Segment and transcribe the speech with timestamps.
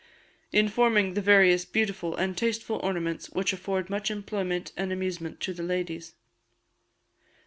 [0.51, 5.53] in forming the various beautiful and tasteful ornaments which afford much employment and amusement to
[5.53, 6.13] the ladies.